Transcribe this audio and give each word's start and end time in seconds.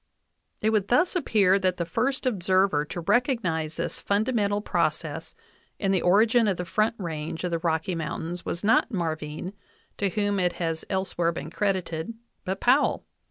It 0.61 0.71
would 0.71 0.87
thus 0.87 1.15
appear 1.15 1.59
that 1.59 1.77
the 1.77 1.85
first 1.85 2.25
observer 2.25 2.85
to 2.85 3.01
recognize 3.01 3.77
this 3.77 4.01
fundamental 4.01 4.59
process 4.59 5.35
in 5.77 5.91
the 5.91 6.01
origin 6.01 6.47
of 6.47 6.57
the 6.57 6.65
Front 6.65 6.95
Range 6.97 7.43
of 7.43 7.51
the 7.51 7.59
Rocky 7.59 7.93
Mountains 7.93 8.43
was 8.43 8.63
not 8.63 8.89
Marvine, 8.89 9.53
to 9.97 10.09
whom 10.09 10.39
it 10.39 10.53
has 10.53 10.83
elsewhere 10.89 11.31
been 11.31 11.51
credited, 11.51 12.15
but 12.45 12.59
Powell. 12.59 13.05